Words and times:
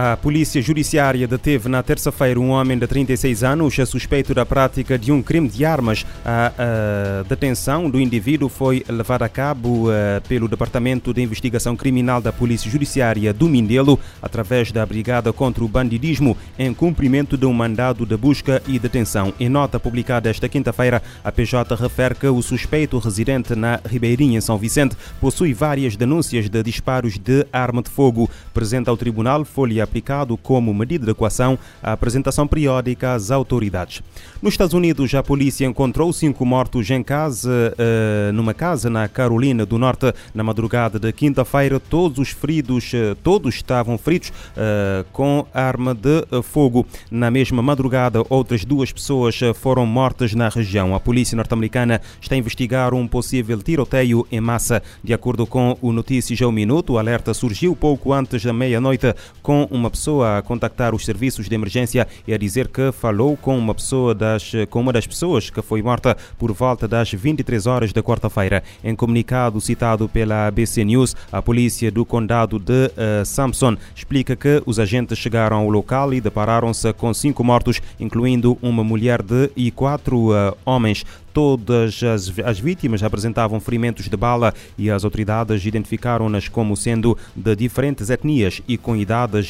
A 0.00 0.16
Polícia 0.16 0.62
Judiciária 0.62 1.26
deteve 1.26 1.68
na 1.68 1.82
terça-feira 1.82 2.38
um 2.38 2.50
homem 2.50 2.78
de 2.78 2.86
36 2.86 3.42
anos 3.42 3.74
suspeito 3.84 4.32
da 4.32 4.46
prática 4.46 4.96
de 4.96 5.10
um 5.10 5.20
crime 5.20 5.48
de 5.48 5.64
armas. 5.64 6.06
A, 6.24 6.52
a 6.56 7.22
detenção 7.24 7.90
do 7.90 8.00
indivíduo 8.00 8.48
foi 8.48 8.84
levada 8.88 9.24
a 9.24 9.28
cabo 9.28 9.88
uh, 9.88 9.92
pelo 10.28 10.46
Departamento 10.46 11.12
de 11.12 11.20
Investigação 11.20 11.74
Criminal 11.74 12.20
da 12.20 12.32
Polícia 12.32 12.70
Judiciária 12.70 13.32
do 13.34 13.48
Mindelo, 13.48 13.98
através 14.22 14.70
da 14.70 14.86
Brigada 14.86 15.32
contra 15.32 15.64
o 15.64 15.68
Bandidismo, 15.68 16.36
em 16.56 16.72
cumprimento 16.72 17.36
de 17.36 17.46
um 17.46 17.52
mandado 17.52 18.06
de 18.06 18.16
busca 18.16 18.62
e 18.68 18.78
detenção. 18.78 19.34
Em 19.40 19.48
nota 19.48 19.80
publicada 19.80 20.30
esta 20.30 20.48
quinta-feira, 20.48 21.02
a 21.24 21.32
PJ 21.32 21.74
refere 21.74 22.14
que 22.14 22.28
o 22.28 22.40
suspeito 22.40 22.98
residente 22.98 23.56
na 23.56 23.80
Ribeirinha, 23.84 24.38
em 24.38 24.40
São 24.40 24.58
Vicente, 24.58 24.96
possui 25.20 25.52
várias 25.52 25.96
denúncias 25.96 26.48
de 26.48 26.62
disparos 26.62 27.18
de 27.18 27.44
arma 27.52 27.82
de 27.82 27.90
fogo. 27.90 28.30
Presente 28.54 28.88
ao 28.88 28.96
tribunal, 28.96 29.44
folha 29.44 29.87
aplicado 29.88 30.36
como 30.36 30.72
medida 30.72 31.04
de 31.04 31.10
equação 31.10 31.58
à 31.82 31.92
apresentação 31.92 32.46
periódica 32.46 33.14
às 33.14 33.30
autoridades. 33.30 34.02
Nos 34.40 34.54
Estados 34.54 34.74
Unidos, 34.74 35.14
a 35.14 35.22
polícia 35.22 35.66
encontrou 35.66 36.12
cinco 36.12 36.44
mortos 36.44 36.88
em 36.90 37.02
casa, 37.02 37.74
uh, 37.74 38.32
numa 38.32 38.54
casa 38.54 38.88
na 38.88 39.08
Carolina 39.08 39.66
do 39.66 39.78
Norte, 39.78 40.12
na 40.34 40.44
madrugada 40.44 40.98
de 40.98 41.12
quinta-feira. 41.12 41.80
Todos 41.80 42.18
os 42.18 42.30
feridos, 42.30 42.92
uh, 42.92 43.16
todos 43.16 43.56
estavam 43.56 43.98
feridos 43.98 44.28
uh, 44.28 45.04
com 45.12 45.46
arma 45.52 45.94
de 45.94 46.24
fogo. 46.42 46.86
Na 47.10 47.30
mesma 47.30 47.62
madrugada, 47.62 48.22
outras 48.28 48.64
duas 48.64 48.92
pessoas 48.92 49.40
foram 49.54 49.84
mortas 49.86 50.34
na 50.34 50.48
região. 50.48 50.94
A 50.94 51.00
polícia 51.00 51.34
norte-americana 51.34 52.00
está 52.20 52.34
a 52.34 52.38
investigar 52.38 52.94
um 52.94 53.08
possível 53.08 53.60
tiroteio 53.62 54.26
em 54.30 54.40
massa. 54.40 54.82
De 55.02 55.12
acordo 55.12 55.46
com 55.46 55.76
o 55.80 55.92
Notícias 55.92 56.40
ao 56.42 56.52
Minuto, 56.52 56.92
o 56.92 56.98
alerta 56.98 57.34
surgiu 57.34 57.74
pouco 57.74 58.12
antes 58.12 58.44
da 58.44 58.52
meia-noite 58.52 59.14
com 59.42 59.66
uma 59.78 59.90
pessoa 59.90 60.38
a 60.38 60.42
contactar 60.42 60.94
os 60.94 61.04
serviços 61.04 61.48
de 61.48 61.54
emergência 61.54 62.06
e 62.26 62.34
a 62.34 62.38
dizer 62.38 62.68
que 62.68 62.92
falou 62.92 63.36
com 63.36 63.56
uma 63.56 63.74
pessoa 63.74 64.14
das, 64.14 64.52
com 64.68 64.80
uma 64.80 64.92
das 64.92 65.06
pessoas 65.06 65.48
que 65.48 65.62
foi 65.62 65.80
morta 65.82 66.16
por 66.36 66.52
volta 66.52 66.88
das 66.88 67.12
23 67.12 67.66
horas 67.66 67.92
da 67.92 68.02
quarta-feira. 68.02 68.62
Em 68.82 68.94
comunicado 68.94 69.60
citado 69.60 70.08
pela 70.08 70.48
ABC 70.48 70.84
News, 70.84 71.14
a 71.30 71.40
polícia 71.40 71.90
do 71.90 72.04
condado 72.04 72.58
de 72.58 72.86
uh, 72.86 73.24
Sampson 73.24 73.76
explica 73.94 74.34
que 74.34 74.62
os 74.66 74.78
agentes 74.78 75.18
chegaram 75.18 75.58
ao 75.58 75.70
local 75.70 76.12
e 76.12 76.20
depararam-se 76.20 76.92
com 76.94 77.14
cinco 77.14 77.44
mortos, 77.44 77.80
incluindo 78.00 78.58
uma 78.60 78.82
mulher 78.82 79.22
de 79.22 79.50
e 79.56 79.70
quatro 79.70 80.30
uh, 80.30 80.56
homens. 80.64 81.04
Todas 81.32 82.02
as, 82.02 82.32
as 82.44 82.58
vítimas 82.58 83.02
apresentavam 83.02 83.60
ferimentos 83.60 84.08
de 84.08 84.16
bala 84.16 84.52
e 84.76 84.90
as 84.90 85.04
autoridades 85.04 85.64
identificaram-nas 85.64 86.48
como 86.48 86.76
sendo 86.76 87.16
de 87.36 87.54
diferentes 87.54 88.10
etnias 88.10 88.60
e 88.66 88.76
com 88.76 88.96
idades 88.96 89.48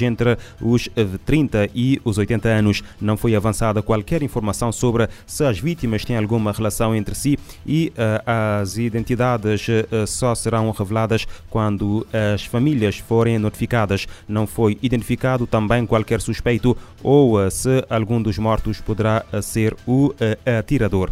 os 0.60 0.88
30 1.24 1.70
e 1.74 2.00
os 2.04 2.18
80 2.18 2.48
anos. 2.48 2.82
Não 3.00 3.16
foi 3.16 3.34
avançada 3.34 3.82
qualquer 3.82 4.22
informação 4.22 4.72
sobre 4.72 5.08
se 5.26 5.44
as 5.44 5.58
vítimas 5.58 6.04
têm 6.04 6.16
alguma 6.16 6.52
relação 6.52 6.94
entre 6.94 7.14
si 7.14 7.38
e 7.66 7.92
uh, 7.96 8.22
as 8.60 8.76
identidades 8.76 9.66
uh, 9.68 10.06
só 10.06 10.34
serão 10.34 10.70
reveladas 10.70 11.26
quando 11.50 12.06
as 12.34 12.44
famílias 12.44 12.98
forem 12.98 13.38
notificadas. 13.38 14.06
Não 14.28 14.46
foi 14.46 14.78
identificado 14.82 15.46
também 15.46 15.86
qualquer 15.86 16.20
suspeito 16.20 16.76
ou 17.02 17.38
uh, 17.38 17.50
se 17.50 17.84
algum 17.88 18.20
dos 18.20 18.38
mortos 18.38 18.80
poderá 18.80 19.24
ser 19.42 19.76
o 19.86 20.14
atirador. 20.58 21.10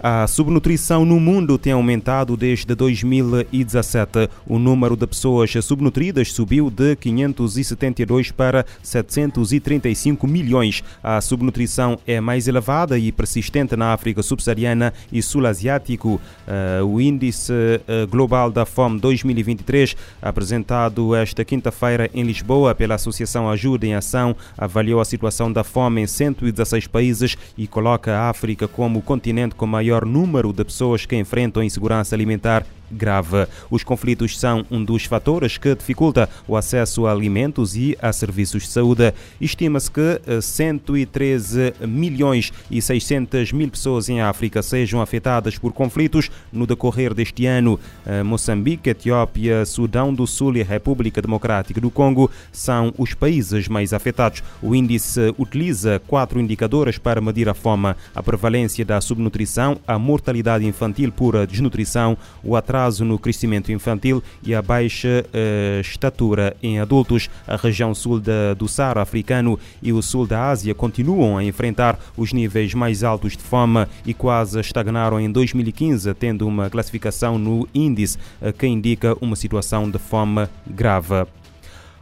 A 0.00 0.28
subnutrição 0.28 1.04
no 1.04 1.18
mundo 1.18 1.58
tem 1.58 1.72
aumentado 1.72 2.36
desde 2.36 2.72
2017. 2.72 4.30
O 4.46 4.56
número 4.56 4.96
de 4.96 5.04
pessoas 5.08 5.52
subnutridas 5.60 6.32
subiu 6.32 6.70
de 6.70 6.94
572 6.94 8.30
para 8.30 8.64
735 8.80 10.24
milhões. 10.24 10.84
A 11.02 11.20
subnutrição 11.20 11.98
é 12.06 12.20
mais 12.20 12.46
elevada 12.46 12.96
e 12.96 13.10
persistente 13.10 13.74
na 13.74 13.92
África 13.92 14.22
subsaariana 14.22 14.94
e 15.10 15.20
sul-asiático. 15.20 16.20
Uh, 16.46 16.84
o 16.86 17.00
Índice 17.00 17.52
uh, 17.52 18.06
Global 18.06 18.52
da 18.52 18.64
Fome 18.64 19.00
2023, 19.00 19.96
apresentado 20.22 21.12
esta 21.12 21.44
quinta-feira 21.44 22.08
em 22.14 22.22
Lisboa 22.22 22.72
pela 22.72 22.94
Associação 22.94 23.50
Ajuda 23.50 23.84
em 23.84 23.94
Ação, 23.94 24.36
avaliou 24.56 25.00
a 25.00 25.04
situação 25.04 25.52
da 25.52 25.64
fome 25.64 26.02
em 26.02 26.06
116 26.06 26.86
países 26.86 27.36
e 27.56 27.66
coloca 27.66 28.16
a 28.16 28.30
África 28.30 28.68
como 28.68 29.00
o 29.00 29.02
continente 29.02 29.56
com 29.56 29.66
maior 29.66 29.87
maior 29.88 30.04
número 30.04 30.52
de 30.52 30.62
pessoas 30.64 31.06
que 31.06 31.16
enfrentam 31.16 31.62
insegurança 31.62 32.14
alimentar 32.14 32.64
grave. 32.90 33.46
Os 33.70 33.84
conflitos 33.84 34.38
são 34.38 34.64
um 34.70 34.82
dos 34.82 35.04
fatores 35.04 35.58
que 35.58 35.74
dificulta 35.74 36.28
o 36.46 36.56
acesso 36.56 37.06
a 37.06 37.12
alimentos 37.12 37.76
e 37.76 37.96
a 38.00 38.12
serviços 38.12 38.64
de 38.64 38.68
saúde. 38.68 39.12
Estima-se 39.40 39.90
que 39.90 40.20
113 40.40 41.74
eh, 41.80 41.86
milhões 41.86 42.52
e 42.70 42.80
600 42.80 43.52
mil 43.52 43.68
pessoas 43.70 44.08
em 44.08 44.20
África 44.20 44.62
sejam 44.62 45.00
afetadas 45.00 45.58
por 45.58 45.72
conflitos 45.72 46.30
no 46.52 46.66
decorrer 46.66 47.14
deste 47.14 47.46
ano. 47.46 47.78
Eh, 48.06 48.22
Moçambique, 48.22 48.90
Etiópia, 48.90 49.64
Sudão 49.64 50.12
do 50.12 50.26
Sul 50.26 50.56
e 50.56 50.62
República 50.62 51.20
Democrática 51.20 51.80
do 51.80 51.90
Congo 51.90 52.30
são 52.52 52.92
os 52.96 53.14
países 53.14 53.68
mais 53.68 53.92
afetados. 53.92 54.42
O 54.62 54.74
índice 54.74 55.34
utiliza 55.36 56.00
quatro 56.06 56.40
indicadores 56.40 56.98
para 56.98 57.20
medir 57.20 57.48
a 57.48 57.54
fome: 57.54 57.94
a 58.14 58.22
prevalência 58.22 58.84
da 58.84 59.00
subnutrição, 59.00 59.77
a 59.86 59.98
mortalidade 59.98 60.66
infantil 60.66 61.12
por 61.12 61.46
desnutrição, 61.46 62.16
o 62.42 62.56
atraso 62.56 63.04
no 63.04 63.18
crescimento 63.18 63.72
infantil 63.72 64.22
e 64.42 64.54
a 64.54 64.62
baixa 64.62 65.24
uh, 65.26 65.80
estatura 65.80 66.56
em 66.62 66.78
adultos. 66.78 67.28
A 67.46 67.56
região 67.56 67.94
sul 67.94 68.20
do 68.56 68.68
Saara 68.68 69.02
africano 69.02 69.58
e 69.82 69.92
o 69.92 70.02
sul 70.02 70.26
da 70.26 70.48
Ásia 70.48 70.74
continuam 70.74 71.38
a 71.38 71.44
enfrentar 71.44 71.98
os 72.16 72.32
níveis 72.32 72.74
mais 72.74 73.02
altos 73.02 73.36
de 73.36 73.42
fome 73.42 73.86
e 74.04 74.14
quase 74.14 74.60
estagnaram 74.60 75.20
em 75.20 75.30
2015, 75.30 76.12
tendo 76.14 76.46
uma 76.46 76.70
classificação 76.70 77.38
no 77.38 77.68
índice 77.74 78.18
uh, 78.40 78.52
que 78.52 78.66
indica 78.66 79.16
uma 79.20 79.36
situação 79.36 79.90
de 79.90 79.98
fome 79.98 80.48
grave. 80.66 81.26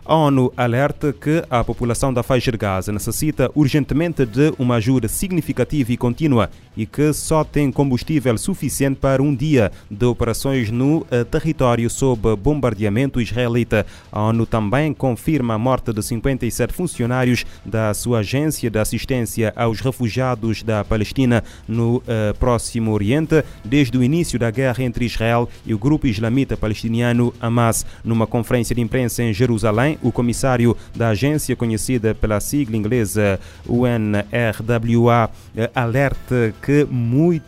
A 0.08 0.14
ONU 0.14 0.52
alerta 0.56 1.12
que 1.12 1.42
a 1.50 1.64
população 1.64 2.14
da 2.14 2.22
faixa 2.22 2.52
de 2.52 2.56
Gaza 2.56 2.92
necessita 2.92 3.50
urgentemente 3.56 4.24
de 4.24 4.54
uma 4.56 4.76
ajuda 4.76 5.08
significativa 5.08 5.92
e 5.92 5.96
contínua 5.96 6.48
e 6.76 6.86
que 6.86 7.12
só 7.12 7.42
tem 7.42 7.72
combustível 7.72 8.38
suficiente 8.38 9.00
para 9.00 9.20
um 9.20 9.34
dia 9.34 9.72
de 9.90 10.04
operações 10.04 10.70
no 10.70 11.04
eh, 11.10 11.24
território 11.24 11.90
sob 11.90 12.36
bombardeamento 12.36 13.20
israelita. 13.20 13.84
A 14.12 14.22
ONU 14.22 14.46
também 14.46 14.94
confirma 14.94 15.54
a 15.54 15.58
morte 15.58 15.92
de 15.92 16.00
57 16.00 16.72
funcionários 16.72 17.44
da 17.64 17.92
sua 17.92 18.20
agência 18.20 18.70
de 18.70 18.78
assistência 18.78 19.52
aos 19.56 19.80
refugiados 19.80 20.62
da 20.62 20.84
Palestina 20.84 21.42
no 21.66 21.96
uh, 21.96 22.02
Próximo 22.38 22.92
Oriente 22.92 23.42
desde 23.64 23.98
o 23.98 24.04
início 24.04 24.38
da 24.38 24.52
guerra 24.52 24.84
entre 24.84 25.04
Israel 25.04 25.48
e 25.64 25.74
o 25.74 25.78
grupo 25.78 26.06
islamita 26.06 26.56
palestiniano 26.56 27.34
Hamas. 27.40 27.84
Numa 28.04 28.26
conferência 28.26 28.74
de 28.74 28.80
imprensa 28.80 29.22
em 29.22 29.32
Jerusalém, 29.32 29.95
o 30.02 30.12
comissário 30.12 30.76
da 30.94 31.08
agência 31.08 31.56
conhecida 31.56 32.14
pela 32.14 32.40
sigla 32.40 32.76
inglesa 32.76 33.40
UNRWA 33.68 35.30
eh, 35.56 35.70
alerta 35.74 36.54
que 36.62 36.86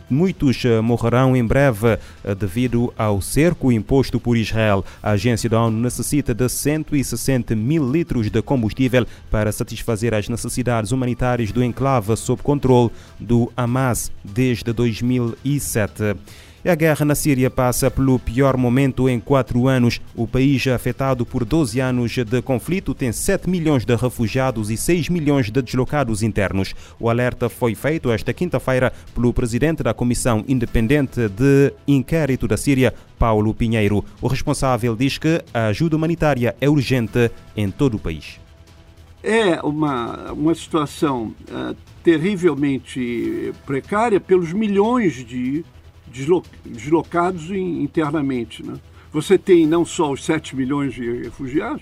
muitos 0.09 0.63
eh, 0.65 0.81
morrerão 0.81 1.35
em 1.35 1.45
breve 1.45 1.97
eh, 2.23 2.35
devido 2.35 2.93
ao 2.97 3.21
cerco 3.21 3.71
imposto 3.71 4.19
por 4.19 4.37
Israel. 4.37 4.83
A 5.01 5.11
agência 5.11 5.49
da 5.49 5.61
ONU 5.61 5.79
necessita 5.79 6.33
de 6.33 6.47
160 6.47 7.55
mil 7.55 7.89
litros 7.89 8.29
de 8.29 8.41
combustível 8.41 9.05
para 9.29 9.51
satisfazer 9.51 10.13
as 10.13 10.27
necessidades 10.27 10.91
humanitárias 10.91 11.51
do 11.51 11.63
enclave 11.63 12.15
sob 12.17 12.41
controle 12.41 12.91
do 13.19 13.51
Hamas 13.55 14.11
desde 14.23 14.73
2007. 14.73 16.15
A 16.65 16.75
guerra 16.75 17.05
na 17.05 17.15
Síria 17.15 17.49
passa 17.49 17.89
pelo 17.89 18.19
pior 18.19 18.57
momento 18.57 19.07
em 19.07 19.17
quatro 19.17 19.69
anos. 19.69 20.01
O 20.13 20.27
país, 20.27 20.67
afetado 20.67 21.25
por 21.25 21.45
12 21.45 21.79
anos 21.79 22.11
de 22.11 22.41
conflito, 22.41 22.93
tem 22.93 23.13
7 23.13 23.49
milhões 23.49 23.85
de 23.85 23.95
refugiados 23.95 24.69
e 24.69 24.75
6 24.75 25.07
milhões 25.07 25.49
de 25.49 25.61
deslocados 25.61 26.21
internos. 26.21 26.75
O 26.99 27.09
alerta 27.09 27.47
foi 27.47 27.75
feito 27.75 28.11
esta 28.11 28.33
quinta-feira 28.33 28.91
pelo 29.15 29.33
presidente 29.33 29.81
da 29.81 29.93
Comissão 29.93 30.43
Independente 30.49 31.29
de 31.29 31.73
Inquérito 31.87 32.45
da 32.45 32.57
Síria, 32.57 32.93
Paulo 33.17 33.53
Pinheiro. 33.53 34.03
O 34.21 34.27
responsável 34.27 34.97
diz 34.97 35.17
que 35.17 35.41
a 35.53 35.67
ajuda 35.67 35.95
humanitária 35.95 36.57
é 36.59 36.69
urgente 36.69 37.31
em 37.55 37.71
todo 37.71 37.95
o 37.95 37.99
país. 37.99 38.37
É 39.23 39.61
uma, 39.61 40.33
uma 40.33 40.53
situação 40.53 41.33
uh, 41.49 41.75
terrivelmente 42.03 43.53
precária 43.65 44.19
pelos 44.19 44.51
milhões 44.51 45.25
de 45.25 45.63
deslocados 46.65 47.49
internamente. 47.51 48.63
Né? 48.63 48.75
Você 49.11 49.37
tem 49.37 49.65
não 49.65 49.85
só 49.85 50.11
os 50.11 50.23
7 50.23 50.55
milhões 50.55 50.93
de 50.93 51.23
refugiados, 51.23 51.81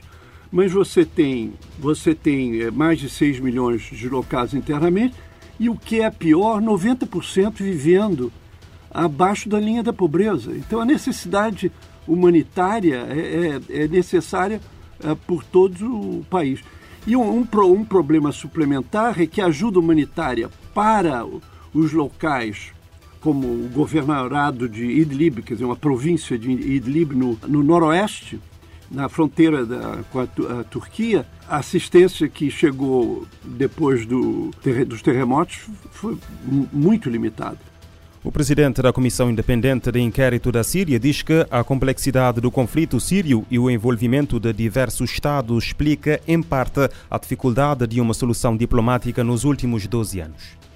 mas 0.51 0.71
você 0.71 1.05
tem, 1.05 1.53
você 1.77 2.15
tem 2.15 2.61
eh, 2.61 2.71
mais 2.71 2.99
de 2.99 3.09
6 3.09 3.39
milhões 3.39 3.89
deslocados 3.91 4.53
internamente 4.53 5.15
e 5.59 5.69
o 5.69 5.75
que 5.75 6.01
é 6.01 6.09
pior, 6.09 6.61
90% 6.61 7.55
vivendo 7.55 8.31
abaixo 8.89 9.49
da 9.49 9.59
linha 9.59 9.83
da 9.83 9.91
pobreza. 9.91 10.55
Então 10.55 10.79
a 10.79 10.85
necessidade 10.85 11.71
humanitária 12.07 13.05
é, 13.09 13.59
é, 13.69 13.83
é 13.83 13.87
necessária 13.87 14.61
é, 15.03 15.13
por 15.15 15.43
todo 15.43 16.19
o 16.19 16.25
país. 16.29 16.61
E 17.05 17.15
um, 17.15 17.21
um, 17.21 17.47
um 17.65 17.85
problema 17.85 18.31
suplementar 18.31 19.21
é 19.21 19.25
que 19.25 19.41
a 19.41 19.47
ajuda 19.47 19.79
humanitária 19.79 20.49
para 20.73 21.25
os 21.73 21.91
locais 21.93 22.73
como 23.27 23.45
o 23.45 23.69
governadorado 23.73 24.69
de 24.69 24.85
Idlib, 24.85 25.41
quer 25.41 25.55
dizer, 25.55 25.65
uma 25.65 25.75
província 25.75 26.39
de 26.39 26.49
Idlib 26.49 27.11
no, 27.13 27.37
no 27.45 27.61
noroeste, 27.61 28.39
na 28.89 29.09
fronteira 29.09 29.65
da, 29.65 29.97
com 30.09 30.21
a, 30.21 30.23
a, 30.23 30.63
Turquia, 30.63 31.27
a 31.45 31.57
assistência 31.57 32.29
que 32.29 32.49
chegou 32.49 33.27
depois 33.43 34.05
do, 34.05 34.51
dos 34.87 35.01
terremotos 35.01 35.67
foi 35.91 36.17
muito 36.71 37.09
limitada. 37.09 37.57
O 38.23 38.31
presidente 38.31 38.81
da 38.81 38.93
Comissão 38.93 39.29
Independente 39.29 39.91
de 39.91 39.99
Inquérito 39.99 40.49
da 40.49 40.63
Síria 40.63 40.97
diz 40.97 41.21
que 41.21 41.45
a 41.51 41.65
complexidade 41.65 42.39
do 42.39 42.49
conflito 42.49 42.97
sírio 42.97 43.45
e 43.51 43.59
o 43.59 43.69
envolvimento 43.69 44.39
de 44.39 44.53
diversos 44.53 45.11
Estados 45.11 45.65
explica, 45.65 46.21
em 46.25 46.41
parte, 46.41 46.89
a 47.11 47.19
dificuldade 47.19 47.85
de 47.87 47.99
uma 47.99 48.13
solução 48.13 48.55
diplomática 48.55 49.21
nos 49.21 49.43
últimos 49.43 49.85
12 49.85 50.21
anos. 50.21 50.66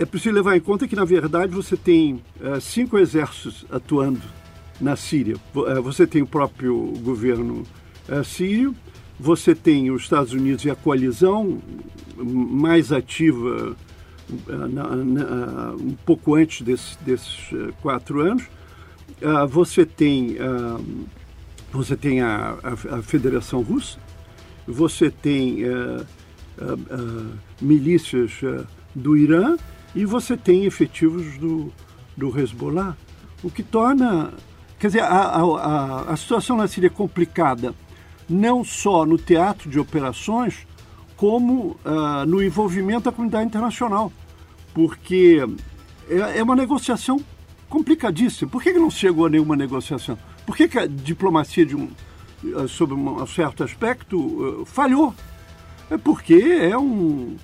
É 0.00 0.06
preciso 0.06 0.34
levar 0.34 0.56
em 0.56 0.60
conta 0.60 0.88
que, 0.88 0.96
na 0.96 1.04
verdade, 1.04 1.52
você 1.52 1.76
tem 1.76 2.22
uh, 2.40 2.58
cinco 2.58 2.98
exércitos 2.98 3.66
atuando 3.70 4.22
na 4.80 4.96
Síria. 4.96 5.36
Uh, 5.54 5.82
você 5.82 6.06
tem 6.06 6.22
o 6.22 6.26
próprio 6.26 6.94
governo 7.02 7.64
uh, 8.08 8.24
sírio, 8.24 8.74
você 9.18 9.54
tem 9.54 9.90
os 9.90 10.00
Estados 10.00 10.32
Unidos 10.32 10.64
e 10.64 10.70
a 10.70 10.74
coalizão 10.74 11.60
mais 12.16 12.90
ativa 12.90 13.76
na, 14.46 14.96
na, 14.96 15.72
um 15.72 15.94
pouco 16.06 16.34
antes 16.34 16.62
desse, 16.62 16.96
desses 17.04 17.52
uh, 17.52 17.70
quatro 17.82 18.22
anos. 18.22 18.44
Uh, 19.20 19.46
você 19.46 19.84
tem, 19.84 20.38
uh, 20.40 20.82
você 21.70 21.94
tem 21.94 22.22
a, 22.22 22.56
a, 22.62 22.96
a, 22.96 23.02
Federação 23.02 23.60
Russa, 23.60 23.98
você 24.66 25.10
tem 25.10 25.58
milícias 27.60 28.32
do 28.94 29.16
Irã 29.16 29.56
e 29.94 30.04
você 30.04 30.36
tem 30.36 30.64
efetivos 30.64 31.38
do, 31.38 31.72
do 32.16 32.38
Hezbollah, 32.38 32.96
o 33.42 33.50
que 33.50 33.62
torna. 33.62 34.32
Quer 34.78 34.86
dizer, 34.86 35.02
a, 35.02 35.06
a, 35.06 36.12
a 36.12 36.16
situação 36.16 36.56
na 36.56 36.66
Síria 36.66 36.86
é 36.86 36.90
complicada, 36.90 37.74
não 38.28 38.64
só 38.64 39.04
no 39.04 39.18
teatro 39.18 39.68
de 39.68 39.78
operações, 39.78 40.66
como 41.16 41.76
uh, 41.84 42.24
no 42.26 42.42
envolvimento 42.42 43.04
da 43.04 43.12
comunidade 43.12 43.44
internacional, 43.44 44.10
porque 44.72 45.46
é, 46.08 46.38
é 46.38 46.42
uma 46.42 46.56
negociação 46.56 47.20
complicadíssima. 47.68 48.50
Por 48.50 48.62
que, 48.62 48.72
que 48.72 48.78
não 48.78 48.90
chegou 48.90 49.26
a 49.26 49.28
nenhuma 49.28 49.54
negociação? 49.54 50.16
Por 50.46 50.56
que, 50.56 50.66
que 50.66 50.78
a 50.78 50.86
diplomacia, 50.86 51.66
de 51.66 51.76
um, 51.76 51.90
uh, 52.42 52.66
sob 52.66 52.94
um 52.94 53.26
certo 53.26 53.62
aspecto, 53.62 54.16
uh, 54.18 54.64
falhou? 54.64 55.14
É 55.90 55.98
porque 55.98 56.34
é 56.34 56.78
um, 56.78 57.36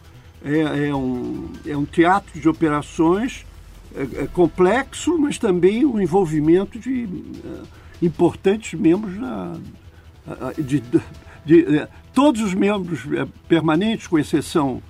é, 0.44 0.88
é, 0.88 0.94
um, 0.94 1.50
é 1.66 1.76
um 1.76 1.84
teatro 1.84 2.38
de 2.38 2.48
operações 2.48 3.44
é, 3.94 4.24
é 4.24 4.26
complexo, 4.26 5.16
mas 5.18 5.38
também 5.38 5.84
o 5.84 6.00
envolvimento 6.00 6.78
de 6.78 7.08
importantes 8.02 8.78
membros 8.78 9.18
da, 9.18 9.56
de, 10.58 10.80
de, 10.80 11.00
de, 11.44 11.88
todos 12.12 12.42
os 12.42 12.54
membros 12.54 13.00
eh, 13.12 13.26
permanentes, 13.48 14.06
com 14.06 14.18
exceção, 14.18 14.82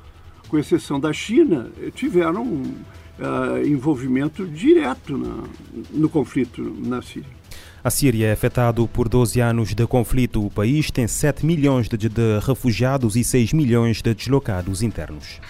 com 0.48 0.58
exceção 0.58 0.98
da 0.98 1.12
China, 1.12 1.70
tiveram 1.94 2.44
uh, 2.44 3.66
envolvimento 3.66 4.46
direto 4.46 5.16
na, 5.16 5.44
no 5.92 6.08
conflito 6.08 6.62
na 6.62 7.02
Síria. 7.02 7.36
A 7.86 7.90
Síria 7.90 8.26
é 8.26 8.32
afetado 8.32 8.88
por 8.88 9.08
12 9.08 9.40
anos 9.40 9.72
de 9.72 9.86
conflito. 9.86 10.44
O 10.44 10.50
país 10.50 10.90
tem 10.90 11.06
7 11.06 11.46
milhões 11.46 11.88
de, 11.88 11.96
de 11.96 12.40
refugiados 12.44 13.14
e 13.14 13.22
6 13.22 13.52
milhões 13.52 14.02
de 14.02 14.12
deslocados 14.12 14.82
internos. 14.82 15.40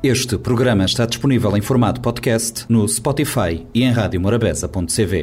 Este 0.00 0.38
programa 0.38 0.84
está 0.84 1.04
disponível 1.04 1.56
em 1.56 1.60
formato 1.60 2.00
podcast 2.00 2.64
no 2.68 2.86
Spotify 2.88 3.66
e 3.74 3.82
em 3.82 3.90
radiomorabeza.cv. 3.90 5.20